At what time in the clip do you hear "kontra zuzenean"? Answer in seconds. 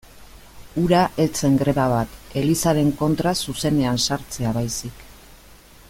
3.03-4.03